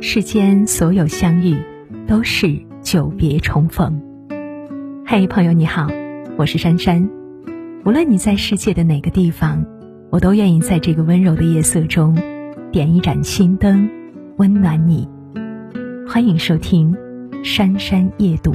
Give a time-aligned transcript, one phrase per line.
[0.00, 1.60] 世间所有相遇，
[2.06, 4.00] 都是久别重逢。
[5.04, 5.88] 嘿，朋友你好，
[6.36, 7.10] 我是珊珊。
[7.84, 9.66] 无论你在世界的哪个地方，
[10.10, 12.16] 我都愿意在这个温柔的夜色中，
[12.70, 13.90] 点一盏心灯，
[14.36, 15.08] 温暖你。
[16.08, 16.94] 欢迎收听
[17.44, 18.52] 《珊珊夜读》。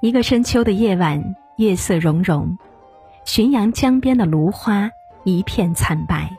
[0.00, 2.56] 一个深秋的夜晚，夜色融融。
[3.24, 4.90] 浔阳江边的芦花
[5.24, 6.36] 一片惨白，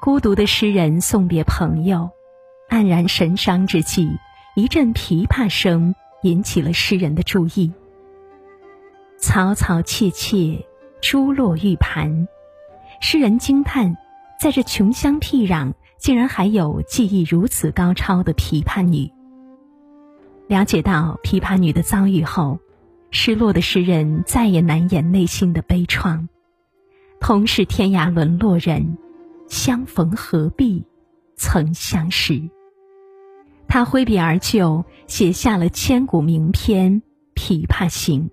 [0.00, 2.10] 孤独的诗人送别朋友，
[2.68, 4.18] 黯然神伤之际，
[4.54, 7.72] 一阵琵琶声引起了诗人的注意。
[9.20, 10.66] 嘈嘈切切，
[11.00, 12.28] 珠落玉盘，
[13.00, 13.96] 诗人惊叹，
[14.38, 19.10] 在这穷乡僻壤，竟然还有技艺如此高超的琵琶女。
[20.46, 22.58] 了解到琵琶女的遭遇后。
[23.10, 26.28] 失落的诗人再也难掩内心的悲怆。
[27.20, 28.96] 同是天涯沦落人，
[29.48, 30.86] 相逢何必
[31.36, 32.48] 曾相识。
[33.68, 37.02] 他挥笔而就，写下了千古名篇
[37.34, 38.30] 《琵琶行》。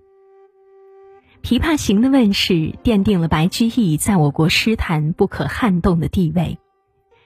[1.60, 6.58] 《琵琶行》的问世，奠定了白居易在我国诗坛不可撼动的地位。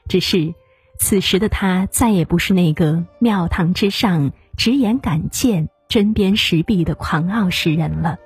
[0.09, 0.53] 只是，
[0.99, 5.69] 此时的他再也不是那个庙堂之上直言敢谏。
[5.93, 8.17] 针砭时弊的狂傲诗人了，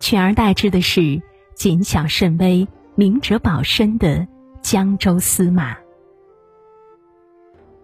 [0.00, 1.22] 取而代之的是
[1.54, 4.26] 谨小慎微、明哲保身的
[4.60, 5.76] 江州司马。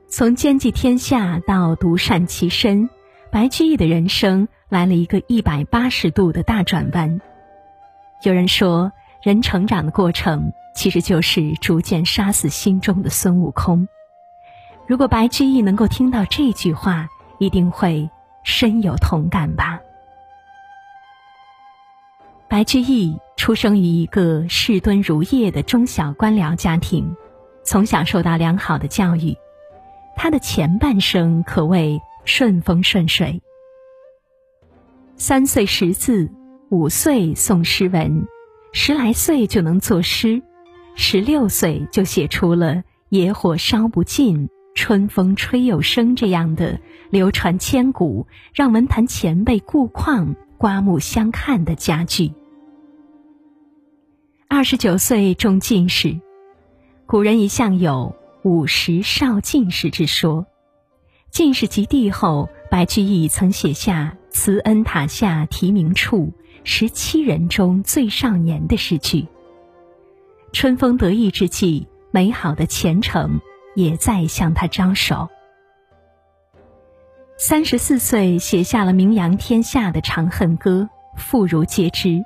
[0.08, 2.90] 从兼济天下到独善其身，
[3.30, 7.20] 白居易的人生来了一个一百八十度的大转弯。
[8.24, 8.90] 有人说，
[9.22, 13.86] 人成长的过程其实就是逐渐杀死心中的孙悟空。
[14.88, 18.10] 如果白居易能够听到这句话，一定会。
[18.42, 19.80] 深有同感吧。
[22.48, 27.16] 白居易出生于一个士敦如业的中小官僚家庭，
[27.62, 29.36] 从小受到良好的教育，
[30.16, 33.40] 他的前半生可谓顺风顺水。
[35.16, 36.28] 三岁识字，
[36.70, 38.26] 五岁诵诗文，
[38.72, 40.42] 十来岁就能作诗，
[40.96, 44.48] 十六岁就写出了“野火烧不尽”。
[44.74, 52.32] 春风吹又生这样的流传千古、让文坛前辈顾况刮目相看的佳句。
[54.48, 56.18] 二十九岁中进士，
[57.06, 60.46] 古人一向有“五十少进士”之说。
[61.30, 66.32] 进士及第后，白居易曾写下“慈恩塔下题名处，
[66.64, 69.26] 十七人中最少年”的诗句。
[70.52, 73.40] 春风得意之际，美好的前程。
[73.80, 75.28] 也在向他招手。
[77.36, 82.22] 三十四岁写下了名扬天下的《长恨歌》，妇孺皆知。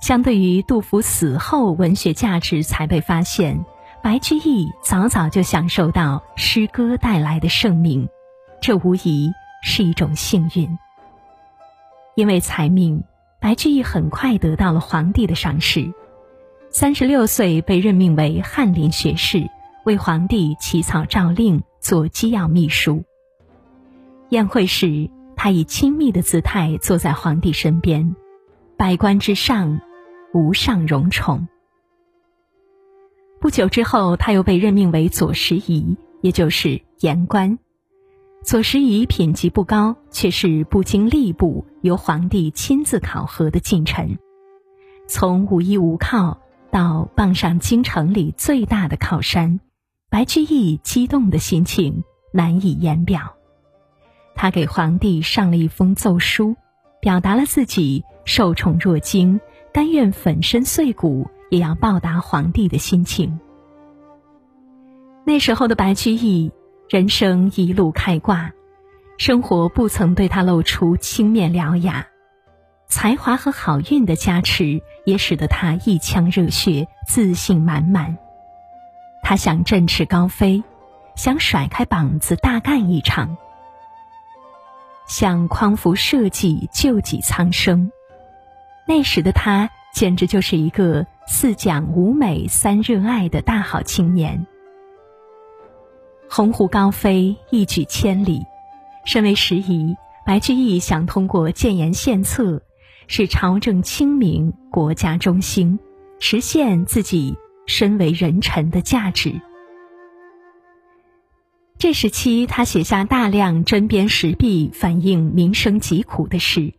[0.00, 3.64] 相对于杜甫死后文学价值才被发现，
[4.02, 8.08] 白居易早早就享受到诗歌带来的盛名，
[8.60, 10.78] 这无疑是一种幸运。
[12.16, 13.04] 因为才名，
[13.40, 15.92] 白居易很快得到了皇帝的赏识。
[16.70, 19.48] 三十六岁被任命为翰林学士。
[19.84, 23.04] 为皇帝起草诏令，做机要秘书。
[24.30, 28.16] 宴会时，他以亲密的姿态坐在皇帝身边，
[28.78, 29.80] 百官之上，
[30.32, 31.46] 无上荣宠。
[33.40, 37.58] 不久之后，他又被任命为左拾遗，也就是言官。
[38.42, 44.18] 左拾遗品级不高，却是不经吏部，由皇帝亲自考核的近臣。
[45.06, 46.40] 从无依无靠
[46.70, 49.60] 到傍上京城里最大的靠山。
[50.14, 53.34] 白居易激动的心情难以言表，
[54.36, 56.54] 他给皇帝上了一封奏书，
[57.00, 59.40] 表达了自己受宠若惊，
[59.72, 63.40] 甘愿粉身碎骨也要报答皇帝的心情。
[65.24, 66.52] 那时候的白居易，
[66.88, 68.52] 人生一路开挂，
[69.18, 72.06] 生活不曾对他露出青面獠牙，
[72.86, 78.16] 才华和好运的加持，也使得他一腔热血，自信满满。
[79.24, 80.62] 他想振翅高飞，
[81.16, 83.38] 想甩开膀子大干一场，
[85.08, 87.90] 想匡扶社稷、救济苍生。
[88.86, 94.46] 那时的他简直就是一个四讲五美三热爱的大好青年。
[96.28, 98.44] 鸿鹄高飞，一举千里。
[99.06, 99.96] 身为时宜，
[100.26, 102.62] 白居易想通过建言献策，
[103.06, 105.78] 使朝政清明，国家中兴，
[106.20, 107.38] 实现自己。
[107.66, 109.40] 身为人臣的价值。
[111.78, 116.72] 这时期，他写下大量针砭时弊、反映民生疾苦的诗。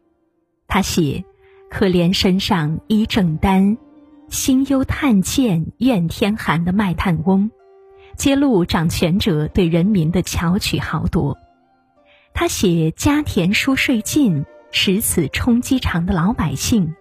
[0.67, 1.23] 他写
[1.69, 3.77] ：“可怜身上衣正单，
[4.29, 7.51] 心忧炭贱怨天寒的卖炭翁，
[8.15, 11.37] 揭露掌权者对人民的巧取豪夺。
[12.33, 16.95] 他写家田疏税尽，使此充饥肠的老百姓，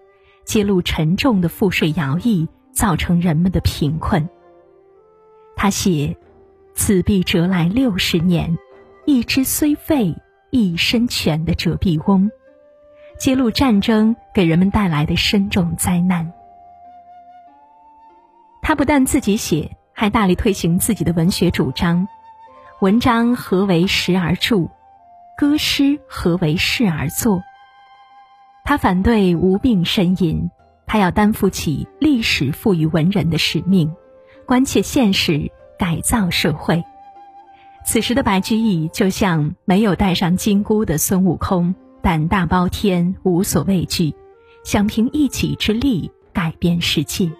[0.45, 4.29] 揭露沉重的赋税徭役造成人们的贫困。
[5.55, 6.15] 他写
[6.75, 8.57] 此必折来六十年，
[9.05, 10.15] 一只虽废
[10.51, 12.29] 一身全的折臂翁，
[13.17, 16.33] 揭露战争给人们带来的深重灾难。
[18.61, 22.07] 他不但自己写，还大力推行自己的文学主张。
[22.81, 24.69] 文章何为时而著，
[25.37, 27.41] 歌诗何为事而作。
[28.65, 30.49] 他反对无病呻吟，
[30.87, 33.91] 他要担负起历史赋予文人的使命，
[34.45, 36.83] 关切现实，改造社会。
[37.85, 44.13] 此时的白居易就像没有戴上金箍的孙悟空，胆大包天，无所畏惧，
[44.63, 47.31] 想凭一己之力改变世界。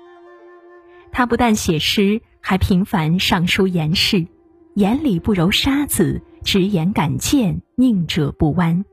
[1.11, 4.27] 他不但写诗，还频繁上书言事，
[4.75, 8.85] 眼里不揉沙子，直言敢谏，宁折不弯。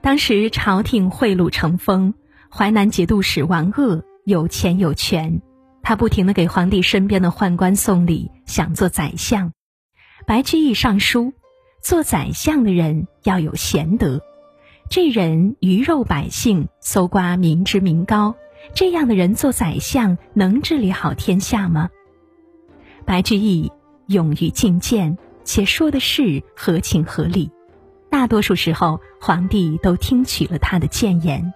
[0.00, 2.14] 当时朝廷贿赂成风，
[2.52, 5.40] 淮南节度使王鄂有钱有权，
[5.82, 9.52] 他不停的给皇帝身边的宦官送礼，想做宰相。
[10.26, 11.32] 白居易上书，
[11.80, 14.20] 做宰相的人要有贤德，
[14.90, 18.34] 这人鱼肉百姓，搜刮民脂民膏。
[18.74, 21.88] 这样的人做宰相能治理好天下吗？
[23.06, 23.70] 白居易
[24.06, 27.50] 勇于进谏，且说的是合情合理，
[28.10, 31.54] 大多数时候皇帝都听取了他的谏言。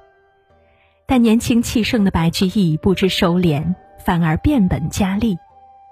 [1.06, 3.74] 但年轻气盛的白居易不知收敛，
[4.04, 5.38] 反而变本加厉，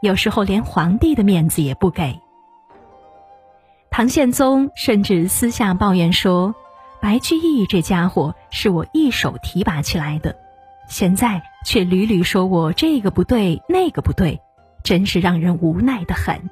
[0.01, 2.19] 有时候连皇帝的面子也不给。
[3.91, 6.55] 唐宪宗甚至私下抱怨说
[7.01, 10.37] ：“白居易这家伙是我一手提拔起来的。”
[10.89, 14.41] 现在却屡屡说我这个不对，那个不对，
[14.83, 16.51] 真是让人无奈的很。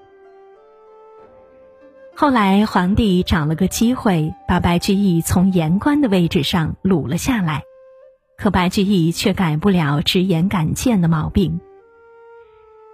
[2.15, 7.63] 后来皇帝找了个机会，把白居易从言官的位置上掳了下来，
[8.41, 11.61] 可白居易却改不了直言敢谏的毛病。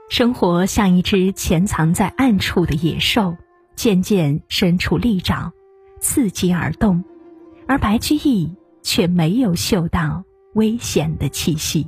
[0.08, 3.36] 生活像一只潜藏在暗处的野兽，
[3.76, 5.52] 渐渐伸出利爪，
[6.00, 7.04] 伺机而动，
[7.68, 8.52] 而白居易
[8.82, 10.24] 却没有嗅到。
[10.54, 11.86] 危险的气息。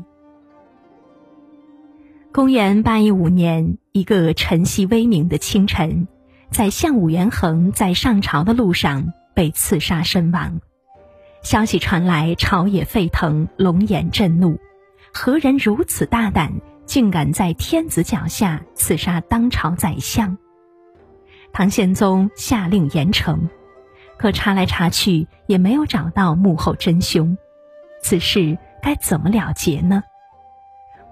[2.31, 6.07] 公元八一五年，一个晨曦微明的清晨，
[6.51, 10.61] 在相武元衡在上朝的路上被刺杀身亡。
[11.43, 14.59] 消息传来，朝野沸腾，龙颜震怒。
[15.13, 16.53] 何人如此大胆，
[16.85, 20.37] 竟敢在天子脚下刺杀当朝宰相？
[21.53, 23.49] 唐宪宗下令严惩，
[24.19, 27.37] 可查来查去也没有找到幕后真凶。
[28.03, 30.03] 此事该怎么了结呢？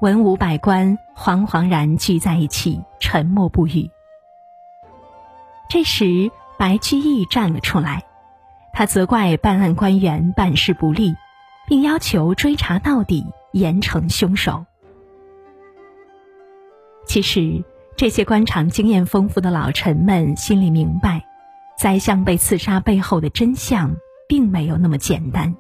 [0.01, 3.91] 文武百官惶惶然聚在一起，沉默不语。
[5.69, 8.05] 这时，白居易站了出来，
[8.79, 11.17] 他责怪办案官员办事不力，
[11.67, 13.25] 并要求追查到底，
[13.55, 14.67] 严惩凶手。
[17.07, 17.65] 其实，
[17.97, 21.25] 这些官场经验丰富的老臣们心里明白，
[21.79, 23.97] 宰相被刺杀背后的真相
[24.29, 25.57] 并没有那么简单。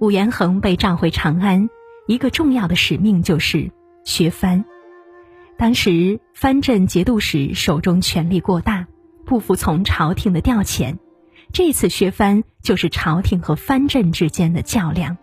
[0.00, 1.70] 武延衡被召回长安，
[2.08, 3.70] 一个重要的使命就是
[4.02, 4.64] 削藩。
[5.56, 8.88] 当时藩镇节度使手中权力过大，
[9.24, 10.96] 不服从朝廷的调遣，
[11.52, 15.16] 这次削藩就是朝廷和藩镇之间的较量。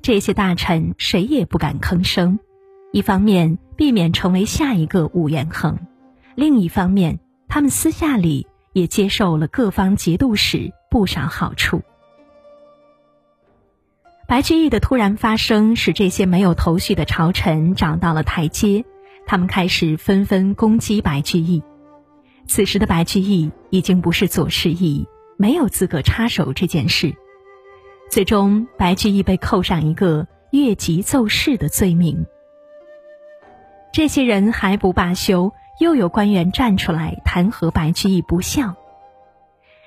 [0.00, 2.38] 这些大臣谁也不敢吭声，
[2.92, 5.78] 一方面避免成为下一个武元衡，
[6.34, 11.82] 另一方面他们私下里也接受了各方节度使不少好处。
[14.26, 18.84] 白居易的突然发声，使这些没有头绪的朝臣找到了台阶，
[19.26, 21.62] 他们开始纷纷攻击白居易。
[22.46, 27.14] 此时的白居易已经不是左拾遗，没有资格插手这件事。
[28.10, 32.26] 最终，白居易被扣上一个越级奏事的罪名。
[33.92, 38.74] 这些人还不罢休，又有官员站出来弹劾白居易不孝。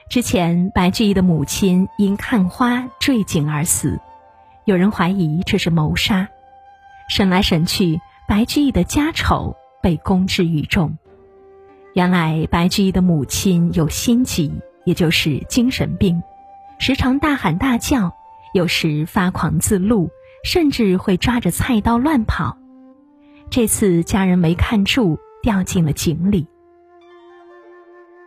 [0.09, 3.99] 之前，白居易的母亲因看花坠井而死。
[4.65, 6.27] 有人怀疑这是谋杀，
[7.09, 10.97] 审来审去，白居易的家丑被公之于众。
[11.97, 14.51] 原来白居易的母亲有心疾，
[14.85, 16.21] 也就是精神病，
[16.77, 18.15] 时常大喊大叫，
[18.53, 20.07] 有时发狂自戮，
[20.43, 22.55] 甚至会抓着菜刀乱跑。
[23.49, 26.45] 这次家人没看住，掉进了井里。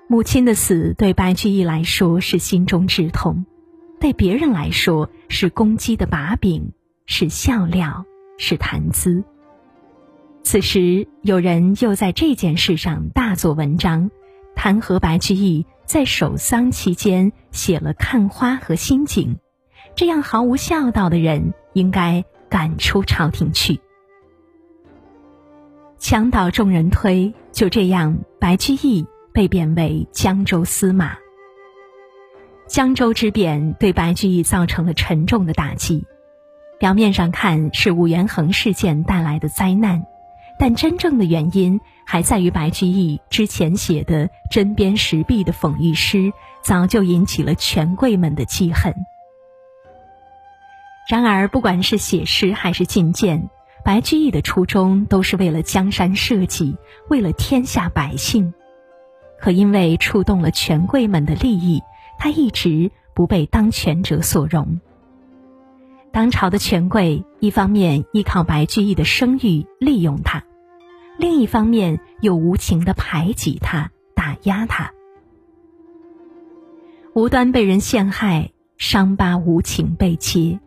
[0.09, 3.47] 母亲的死对白居易来说是心中之痛。
[4.01, 6.73] 对别人来说是攻击的把柄，
[7.07, 8.05] 是笑料，
[8.37, 9.23] 是谈资。
[10.43, 14.11] 此时，有人又在这件事上大做文章，
[14.57, 19.37] 弹劾白居易在守丧期间写了看花和心景，
[19.95, 23.79] 这样毫无孝道的人应该赶出朝廷去。
[25.99, 31.17] 墙倒众人推，就这样，白居易被贬为江州司马。
[32.67, 36.05] 江州之变对白居易造成了沉重的打击，
[36.79, 40.05] 表面上看是武元衡事件带来的灾难。
[40.61, 48.95] 但真正的原因还在于白居易之前写的针砭时弊的讽喻诗，早就引起了权贵们的记恨。
[51.09, 53.49] 然而，不管是写诗还是进谏，
[53.87, 56.77] 白居易的初衷都是为了江山社稷，
[57.09, 58.53] 为了天下百姓。
[59.41, 61.81] 可因为触动了权贵们的利益，
[62.19, 64.79] 他一直不被当权者所容。
[66.13, 70.45] 当朝的权贵一方面依靠白居易的声誉利用他。
[71.21, 74.91] 另一方面，又无情的排挤他、打压他，
[77.13, 80.59] 无端被人陷害，伤疤无情被揭。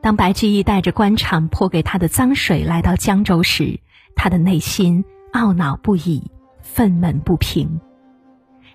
[0.00, 3.80] 当白居易带着官场泼给他的脏水来到江州时，
[4.14, 6.30] 他的内心懊恼不已，
[6.62, 7.80] 愤懑不平。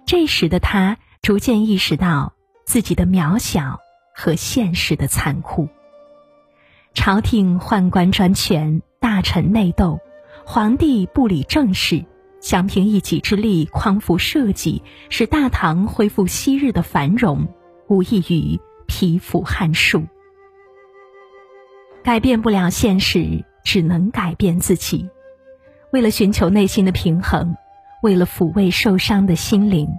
[0.05, 2.34] 这时的他逐渐意识到
[2.65, 3.79] 自己的渺小
[4.13, 5.69] 和现实的残酷。
[6.93, 9.98] 朝廷宦官专权，大臣内斗。
[10.48, 12.06] 皇帝不理政事，
[12.40, 17.48] 想凭一己之力匡扶社稷，使大唐恢复昔日的繁荣，
[17.88, 20.04] 无异于匹夫撼树。
[22.04, 25.10] 改变不了现实，只能改变自己。
[25.92, 27.56] 为了寻求内心的平衡，
[28.04, 29.90] 为了抚慰受伤的心灵，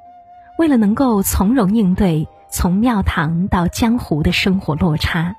[0.59, 5.35] 为了能够从容应对从庙堂到江湖的生活落差，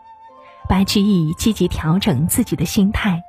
[0.67, 3.23] 白居易积极调整自己的心态。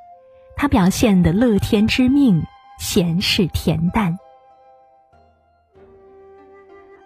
[0.61, 2.43] 他表现的乐天知命，
[2.77, 4.19] 闲适恬淡。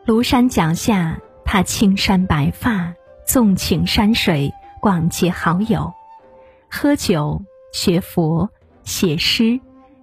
[0.08, 2.96] 庐山脚下，他青山白发，
[3.28, 5.94] 纵情山水，广结好友，
[6.68, 8.50] 喝酒、学佛、
[8.82, 9.60] 写诗，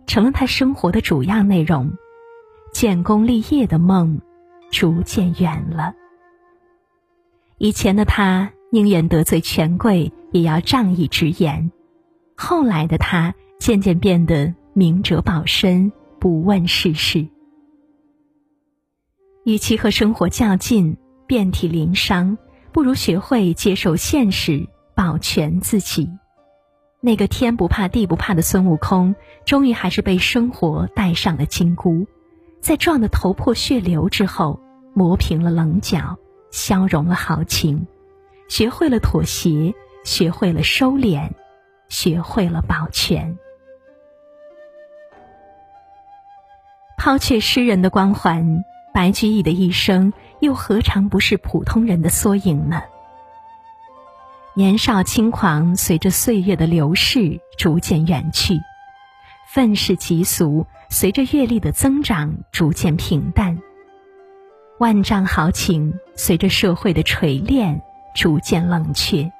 [0.06, 1.90] 成了他生活的主要内容。
[2.72, 4.20] 建功立业的梦，
[4.70, 5.92] 逐渐远了。
[7.58, 11.72] 以前的他宁愿得罪权贵，也要仗义直言。
[12.42, 17.28] 后来的他渐渐变得明哲保身，不问世事。
[19.44, 22.38] 与其和生活较劲，遍体鳞伤，
[22.72, 26.08] 不如学会接受现实，保全自己。
[27.02, 32.06] 那个天不怕地不怕的孙悟空，终于还是被生活戴上了金箍，
[32.62, 34.58] 在撞得头破血流之后，
[34.94, 36.16] 磨平了棱角，
[36.50, 37.86] 消融了豪情，
[38.48, 41.28] 学会了妥协，学会了收敛。
[41.90, 43.36] 学会了保全，
[46.96, 52.80] 抛却诗人的光环，白居易的一生又何尝不是普通人的缩影呢？
[54.54, 58.54] 年少轻狂，随着岁月的流逝逐渐远去；
[59.52, 63.56] 愤世嫉俗，随着阅历的增长逐渐平淡；
[64.78, 67.80] 万丈豪情，随着社会的锤炼
[68.14, 69.30] 逐渐冷却。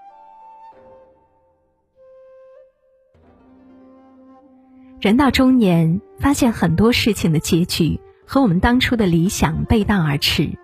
[5.00, 10.58] 人到中年，发现很多事情的结局和我们当初的理想背道而驰。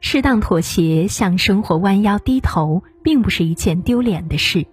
[0.00, 4.64] 适当妥协，向生活弯腰低头，并不是一件丢脸的事。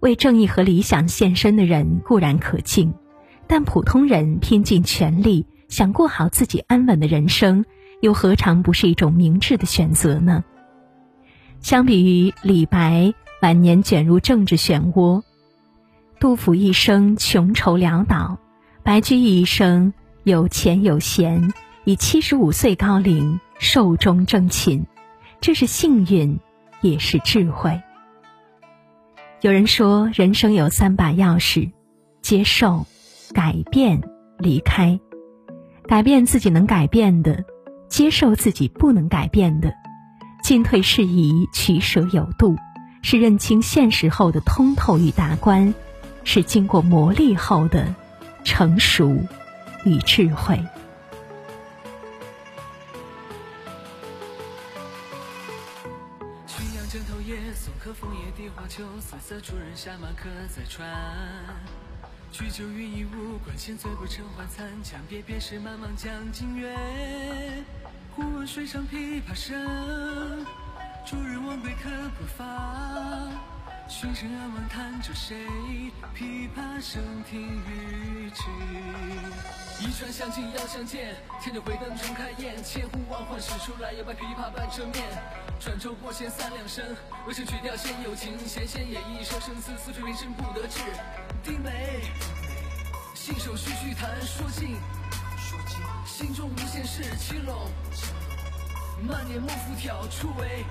[0.00, 2.94] 为正义和理想献身的人固然可敬，
[3.46, 7.66] 但普通人拼尽全力想过好自己安稳的人生，
[8.00, 10.42] 又何尝不是一种明智的选择呢？
[11.60, 13.12] 相比于李白
[13.42, 15.22] 晚年卷入政治漩涡。
[16.24, 18.38] 杜甫一生穷愁潦倒，
[18.82, 21.52] 白居易一生有钱有闲，
[21.84, 24.84] 以七十五岁高龄寿终正寝，
[25.42, 26.40] 这是幸运，
[26.80, 27.78] 也是智慧。
[29.42, 31.72] 有人说，人生有三把钥匙：
[32.22, 32.86] 接受、
[33.34, 34.00] 改变、
[34.38, 34.98] 离开。
[35.86, 37.44] 改变自己能改变的，
[37.90, 39.74] 接受自己不能改变的，
[40.42, 42.56] 进退适宜，取舍有度，
[43.02, 45.74] 是认清现实后的通透与达观。
[46.24, 47.94] 是经过磨砺后的
[48.44, 49.16] 成熟
[49.84, 50.58] 与智慧。
[62.32, 64.66] 举酒欲一壶，关前醉不成还残。
[64.82, 66.74] 将别便是漫漫江浸月。
[68.16, 70.44] 忽闻水上琵琶声，
[71.06, 71.88] 主人忘归客
[72.18, 72.44] 不发。
[73.86, 75.36] 群生安稳弹着谁？
[76.16, 78.42] 琵琶声停欲止。
[79.80, 82.62] 一传相近邀相见，添酒回灯重开宴。
[82.64, 85.04] 千呼万唤始出来，要把琵琶半遮面。
[85.60, 86.82] 转轴拨弦三两声，
[87.26, 90.80] 未成曲调先有情，弦弦掩抑声声思，思绪平生不得志。
[91.42, 92.04] 低眉，
[93.14, 94.76] 信手续续弹，说尽，
[95.36, 97.70] 说尽心中无限事，轻拢。
[99.06, 100.64] 慢捻莫复挑，出围。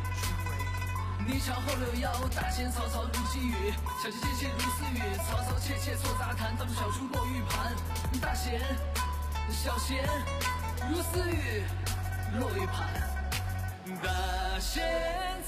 [1.26, 7.74] 你朝后六爻，大弦嘈嘈如急雨，小弦切切如私语，嘈嘈切切错杂弹，当中小珠落玉盘。
[8.22, 8.60] 大弦，
[9.50, 10.04] 小弦
[10.90, 11.64] 如私语，
[12.40, 12.90] 落玉盘。
[14.04, 14.84] 大弦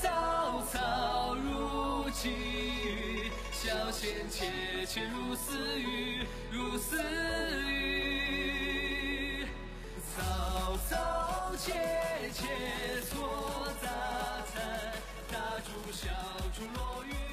[0.02, 7.04] 嘈嘈如急雨，小弦切切如私语，如私
[7.70, 9.46] 语。
[10.16, 11.74] 嘈嘈切
[12.34, 12.46] 切
[13.02, 13.68] 错
[15.96, 16.10] 小
[16.52, 17.25] 处落雨。